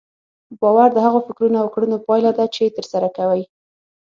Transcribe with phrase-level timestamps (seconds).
[0.61, 3.41] باور د هغو فکرونو او کړنو پايله ده چې ترسره کوئ.